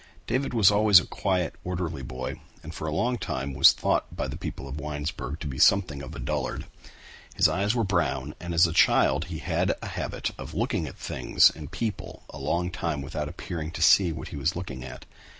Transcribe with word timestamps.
David 0.25 0.51
was 0.55 0.71
always 0.71 0.99
a 0.99 1.05
quiet, 1.05 1.53
orderly 1.63 2.01
boy 2.01 2.41
and 2.63 2.73
for 2.73 2.87
a 2.87 2.91
long 2.91 3.19
time 3.19 3.53
was 3.53 3.71
thought 3.71 4.15
by 4.15 4.27
the 4.27 4.35
people 4.35 4.67
of 4.67 4.79
Winesburg 4.79 5.39
to 5.41 5.47
be 5.47 5.59
something 5.59 6.01
of 6.01 6.15
a 6.15 6.19
dullard. 6.19 6.65
His 7.35 7.47
eyes 7.47 7.75
were 7.75 7.83
brown 7.83 8.33
and 8.39 8.55
as 8.55 8.65
a 8.65 8.73
child 8.73 9.25
he 9.25 9.37
had 9.37 9.75
a 9.79 9.87
habit 9.89 10.31
of 10.39 10.55
looking 10.55 10.87
at 10.87 10.97
things 10.97 11.51
and 11.55 11.69
people 11.71 12.23
a 12.31 12.39
long 12.39 12.71
time 12.71 13.03
without 13.03 13.29
appearing 13.29 13.69
to 13.73 13.83
see 13.83 14.11
what 14.11 14.29
he 14.29 14.35
was 14.37 14.55
looking 14.55 14.83
at. 14.83 15.05